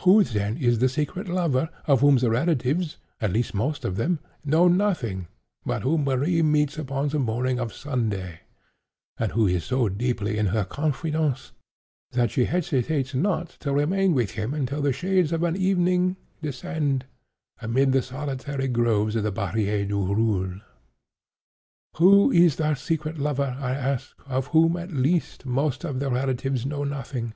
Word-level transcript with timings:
Who, 0.00 0.22
then, 0.24 0.58
is 0.58 0.78
the 0.78 0.90
secret 0.90 1.26
lover, 1.26 1.70
of 1.86 2.02
whom 2.02 2.16
the 2.18 2.28
relatives 2.28 2.98
(at 3.18 3.32
least 3.32 3.54
most 3.54 3.82
of 3.86 3.96
them) 3.96 4.18
know 4.44 4.68
nothing, 4.68 5.26
but 5.64 5.80
whom 5.84 6.04
Marie 6.04 6.42
meets 6.42 6.76
upon 6.76 7.08
the 7.08 7.18
morning 7.18 7.58
of 7.58 7.72
Sunday, 7.72 8.40
and 9.16 9.32
who 9.32 9.46
is 9.46 9.64
so 9.64 9.88
deeply 9.88 10.36
in 10.36 10.48
her 10.48 10.66
confidence, 10.66 11.52
that 12.10 12.30
she 12.30 12.44
hesitates 12.44 13.14
not 13.14 13.48
to 13.60 13.72
remain 13.72 14.12
with 14.12 14.32
him 14.32 14.52
until 14.52 14.82
the 14.82 14.92
shades 14.92 15.32
of 15.32 15.40
the 15.40 15.54
evening 15.56 16.16
descend, 16.42 17.06
amid 17.62 17.92
the 17.92 18.02
solitary 18.02 18.68
groves 18.68 19.16
of 19.16 19.22
the 19.22 19.32
Barrière 19.32 19.88
du 19.88 20.12
Roule? 20.12 20.60
Who 21.96 22.30
is 22.30 22.56
that 22.56 22.76
secret 22.76 23.16
lover, 23.18 23.56
I 23.58 23.72
ask, 23.72 24.14
of 24.26 24.48
whom, 24.48 24.76
at 24.76 24.92
least, 24.92 25.46
most 25.46 25.84
of 25.84 26.00
the 26.00 26.10
relatives 26.10 26.66
know 26.66 26.84
nothing? 26.84 27.32